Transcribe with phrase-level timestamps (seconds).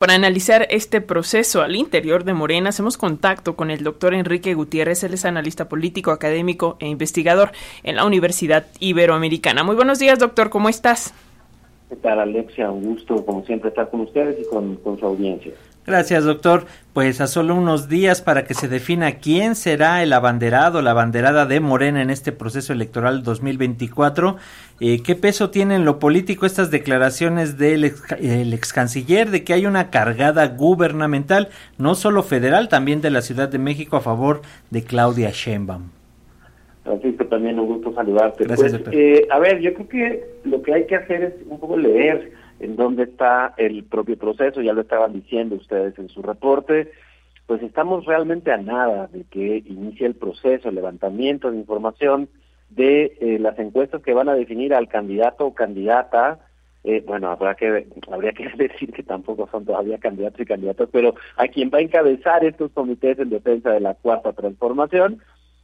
[0.00, 5.04] Para analizar este proceso al interior de Morena, hacemos contacto con el doctor Enrique Gutiérrez,
[5.04, 9.62] él es analista político, académico e investigador en la Universidad Iberoamericana.
[9.62, 11.12] Muy buenos días, doctor, ¿cómo estás?
[11.90, 12.70] ¿Qué tal, Alexia?
[12.70, 15.52] Un gusto, como siempre, estar con ustedes y con, con su audiencia.
[15.84, 16.66] Gracias, doctor.
[16.92, 21.46] Pues a solo unos días para que se defina quién será el abanderado, la abanderada
[21.46, 24.36] de Morena en este proceso electoral 2024.
[24.78, 29.52] Eh, ¿Qué peso tienen en lo político estas declaraciones del ex, ex canciller de que
[29.52, 34.42] hay una cargada gubernamental, no solo federal, también de la Ciudad de México a favor
[34.70, 35.88] de Claudia Sheinbaum?
[36.84, 38.44] Francisco, también un gusto saludarte.
[38.44, 41.60] Gracias, pues, eh, a ver, yo creo que lo que hay que hacer es un
[41.60, 46.22] poco leer en dónde está el propio proceso, ya lo estaban diciendo ustedes en su
[46.22, 46.90] reporte,
[47.46, 52.28] pues estamos realmente a nada de que inicie el proceso, el levantamiento de información
[52.68, 56.38] de eh, las encuestas que van a definir al candidato o candidata.
[56.84, 61.14] Eh, bueno, habrá que habría que decir que tampoco son todavía candidatos y candidatas, pero
[61.36, 65.20] a quien va a encabezar estos comités en defensa de la cuarta transformación.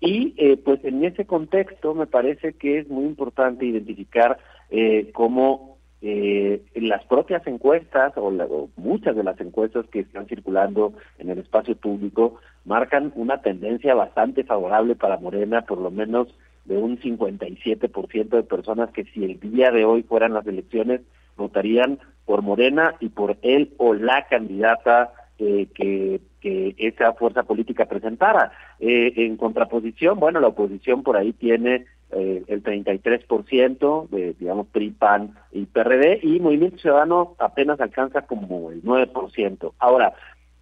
[0.00, 4.38] Y eh, pues en ese contexto me parece que es muy importante identificar
[4.70, 11.28] eh, cómo eh, las propias encuestas o, muchas de las encuestas que están circulando en
[11.28, 16.28] el espacio público marcan una tendencia bastante favorable para Morena, por lo menos
[16.64, 21.02] de un 57% de personas que si el día de hoy fueran las elecciones
[21.36, 27.86] votarían por Morena y por él o la candidata eh, que, que esa fuerza política
[27.86, 28.52] presentara.
[28.78, 34.90] Eh, en contraposición, bueno, la oposición por ahí tiene eh, el 33% de, digamos, PRI,
[34.90, 39.72] PAN y PRD, y Movimiento Ciudadano apenas alcanza como el 9%.
[39.78, 40.14] Ahora,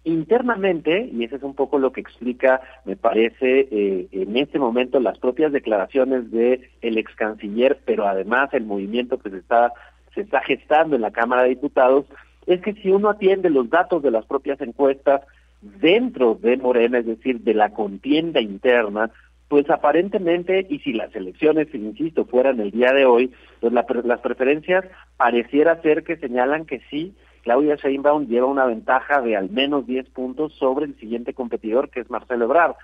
[0.03, 4.99] internamente, y eso es un poco lo que explica, me parece, eh, en este momento
[4.99, 9.73] las propias declaraciones de el ex canciller, pero además el movimiento que se está,
[10.13, 12.05] se está gestando en la Cámara de Diputados,
[12.45, 15.21] es que si uno atiende los datos de las propias encuestas
[15.61, 19.11] dentro de Morena, es decir, de la contienda interna,
[19.47, 24.85] pues aparentemente, y si las elecciones, insisto, fueran el día de hoy, pues las preferencias
[25.17, 30.09] pareciera ser que señalan que sí, Claudia Sheinbaum lleva una ventaja de al menos 10
[30.09, 32.75] puntos sobre el siguiente competidor, que es Marcelo Ebrard.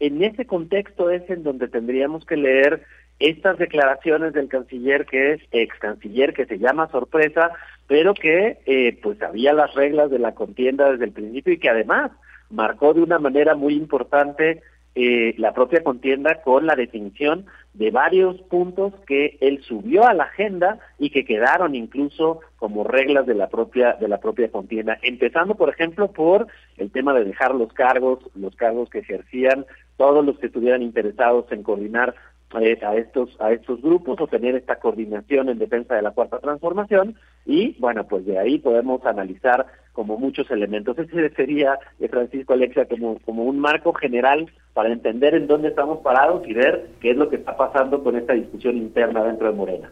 [0.00, 2.84] En ese contexto es en donde tendríamos que leer
[3.18, 7.50] estas declaraciones del canciller, que es ex canciller, que se llama sorpresa,
[7.86, 11.70] pero que eh, pues había las reglas de la contienda desde el principio y que
[11.70, 12.10] además
[12.50, 14.62] marcó de una manera muy importante
[14.98, 17.44] eh, la propia contienda con la definición
[17.74, 23.26] de varios puntos que él subió a la agenda y que quedaron incluso como reglas
[23.26, 24.98] de la propia de la propia contienda.
[25.02, 26.46] Empezando por ejemplo por
[26.78, 29.66] el tema de dejar los cargos los cargos que ejercían
[29.98, 32.14] todos los que estuvieran interesados en coordinar
[32.60, 36.38] eh, a estos a estos grupos o tener esta coordinación en defensa de la cuarta
[36.38, 40.96] transformación y bueno pues de ahí podemos analizar como muchos elementos.
[40.98, 46.00] Ese sería, eh, Francisco Alexia, como, como un marco general para entender en dónde estamos
[46.00, 49.56] parados y ver qué es lo que está pasando con esta discusión interna dentro de
[49.56, 49.90] Morena.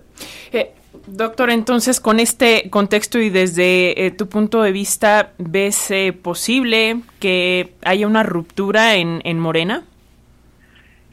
[0.52, 0.72] Eh,
[1.06, 5.90] doctor, entonces, con este contexto y desde eh, tu punto de vista, ¿ves
[6.22, 9.84] posible que haya una ruptura en, en Morena?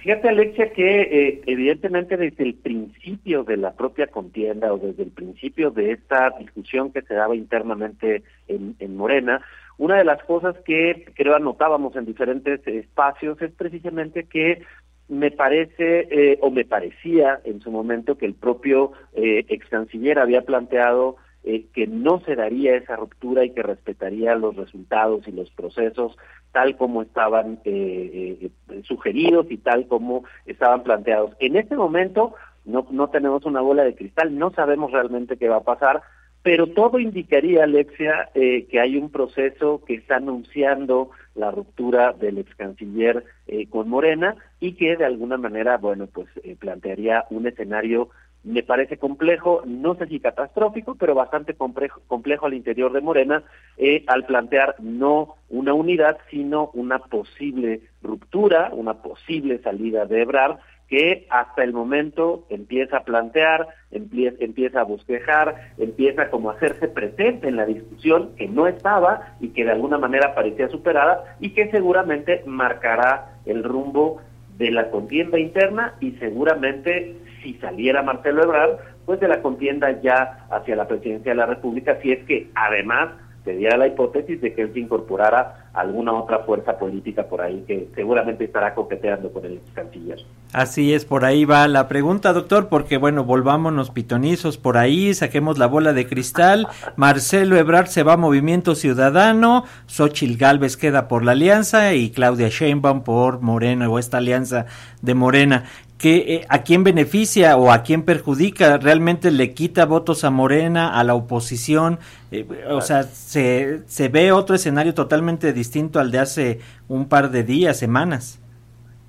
[0.01, 5.11] Fíjate, Alexia, que eh, evidentemente desde el principio de la propia contienda o desde el
[5.11, 9.45] principio de esta discusión que se daba internamente en, en Morena,
[9.77, 14.63] una de las cosas que creo anotábamos en diferentes espacios es precisamente que
[15.07, 20.17] me parece eh, o me parecía en su momento que el propio eh, ex canciller
[20.17, 25.31] había planteado eh, que no se daría esa ruptura y que respetaría los resultados y
[25.31, 26.17] los procesos
[26.51, 31.31] tal como estaban eh, eh, sugeridos y tal como estaban planteados.
[31.39, 32.35] En este momento
[32.65, 36.01] no, no tenemos una bola de cristal, no sabemos realmente qué va a pasar,
[36.43, 42.39] pero todo indicaría, Alexia, eh, que hay un proceso que está anunciando la ruptura del
[42.39, 47.45] ex canciller eh, con Morena y que de alguna manera, bueno, pues eh, plantearía un
[47.45, 48.09] escenario
[48.43, 53.43] me parece complejo, no sé si catastrófico, pero bastante complejo, complejo al interior de Morena,
[53.77, 60.57] eh, al plantear no una unidad, sino una posible ruptura, una posible salida de Ebrard,
[60.91, 67.47] que hasta el momento empieza a plantear, empieza, a bosquejar, empieza como a hacerse presente
[67.47, 71.71] en la discusión que no estaba y que de alguna manera parecía superada y que
[71.71, 74.19] seguramente marcará el rumbo
[74.57, 80.45] de la contienda interna y seguramente si saliera Marcelo Ebrard, pues de la contienda ya
[80.49, 83.09] hacia la presidencia de la República, si es que además
[83.43, 87.41] se diera la hipótesis de que él se incorporara a alguna otra fuerza política por
[87.41, 90.19] ahí que seguramente estará coqueteando con el canciller.
[90.53, 95.57] Así es, por ahí va la pregunta, doctor, porque bueno, volvámonos pitonizos por ahí, saquemos
[95.57, 96.67] la bola de cristal,
[96.97, 102.49] Marcelo Ebrard se va a Movimiento Ciudadano, Xochil Gálvez queda por la Alianza y Claudia
[102.49, 104.65] Sheinbaum por Morena o esta alianza
[105.01, 105.63] de Morena
[106.01, 110.99] que eh, a quién beneficia o a quién perjudica, realmente le quita votos a Morena,
[110.99, 111.99] a la oposición,
[112.31, 117.29] eh, o sea, se, se ve otro escenario totalmente distinto al de hace un par
[117.29, 118.41] de días, semanas.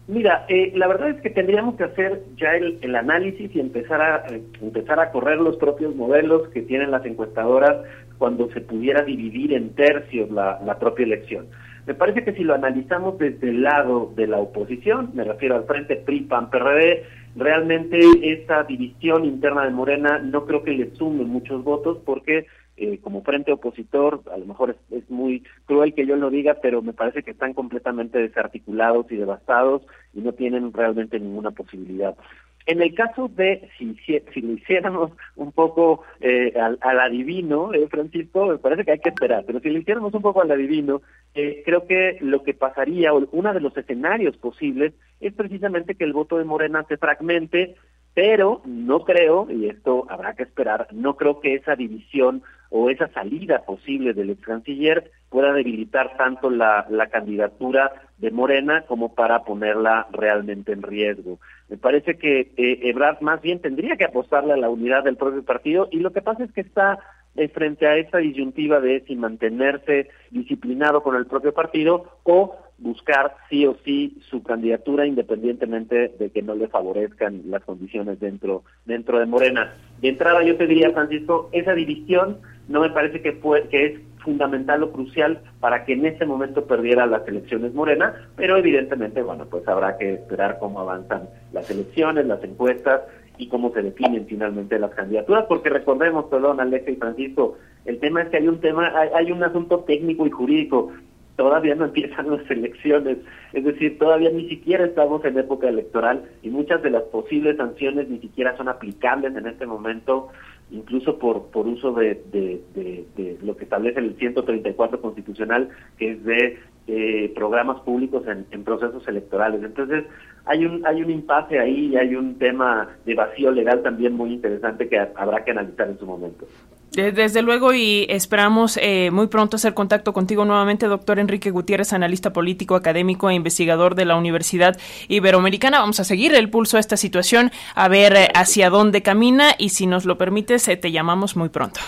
[0.07, 4.03] Mira, eh, la verdad es que tendríamos que hacer ya el, el análisis y empezar
[4.03, 4.27] a
[4.61, 7.87] empezar a correr los propios modelos que tienen las encuestadoras
[8.19, 11.47] cuando se pudiera dividir en tercios la, la propia elección.
[11.87, 15.65] Me parece que si lo analizamos desde el lado de la oposición, me refiero al
[15.65, 17.03] frente PRI, PAN, PRD,
[17.35, 22.47] realmente esta división interna de Morena no creo que le sume muchos votos porque
[22.77, 26.57] eh, como frente opositor, a lo mejor es, es, muy cruel que yo lo diga,
[26.63, 29.83] pero me parece que están completamente desarticulados y devastados
[30.15, 32.17] y no tienen realmente ninguna posibilidad.
[32.67, 38.47] En el caso de, si, si, lo hiciéramos un poco eh, al, adivino, eh, Francisco,
[38.47, 41.03] me parece que hay que esperar, pero si lo hiciéramos un poco al adivino,
[41.35, 46.05] eh, creo que lo que pasaría, o uno de los escenarios posibles, es precisamente que
[46.05, 47.75] el voto de Morena se fragmente,
[48.15, 52.43] pero no creo, y esto habrá que esperar, no creo que esa división
[52.73, 59.15] o esa salida posible del ex canciller pueda debilitar tanto la, candidatura de Morena como
[59.15, 61.39] para ponerla realmente en riesgo.
[61.69, 65.45] Me parece que eh, Ebrard más bien tendría que apostarle a la unidad del propio
[65.45, 66.99] partido y lo que pasa es que está
[67.37, 73.37] eh, frente a esa disyuntiva de si mantenerse disciplinado con el propio partido o buscar
[73.49, 79.19] sí o sí su candidatura independientemente de que no le favorezcan las condiciones dentro dentro
[79.19, 79.75] de Morena.
[80.01, 82.39] De entrada yo te diría, Francisco, esa división
[82.69, 86.67] no me parece que, fue, que es fundamental o crucial para que en ese momento
[86.67, 92.27] perdiera las elecciones Morena, pero evidentemente, bueno, pues habrá que esperar cómo avanzan las elecciones,
[92.27, 93.03] las encuestas
[93.43, 98.23] y cómo se definen finalmente las candidaturas, porque recordemos, perdón, Alexa y Francisco, el tema
[98.23, 100.93] es que hay un tema, hay, hay un asunto técnico y jurídico,
[101.37, 103.19] todavía no empiezan las elecciones,
[103.53, 108.09] es decir, todavía ni siquiera estamos en época electoral y muchas de las posibles sanciones
[108.09, 110.29] ni siquiera son aplicables en este momento
[110.71, 115.69] incluso por, por uso de, de, de, de, lo que establece el 134 constitucional,
[115.99, 119.63] que es de eh, programas públicos en, en, procesos electorales.
[119.63, 120.05] Entonces,
[120.45, 124.33] hay un, hay un impasse ahí y hay un tema de vacío legal también muy
[124.33, 126.47] interesante que habrá que analizar en su momento.
[126.93, 132.35] Desde luego y esperamos eh, muy pronto hacer contacto contigo nuevamente, doctor Enrique Gutiérrez, analista
[132.35, 134.77] político, académico e investigador de la Universidad
[135.09, 135.81] Iberoamericana.
[135.81, 139.71] Vamos a seguir el pulso a esta situación, a ver eh, hacia dónde camina y
[139.71, 141.81] si nos lo permites, eh, te llamamos muy pronto.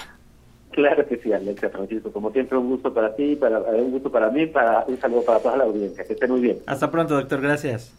[0.74, 2.10] Claro que sí, Alexa Francisco.
[2.10, 5.38] Como siempre, un gusto para ti, para, un gusto para mí, para un saludo para
[5.38, 6.04] toda la audiencia.
[6.04, 6.58] Que esté muy bien.
[6.66, 7.40] Hasta pronto, doctor.
[7.40, 7.92] Gracias.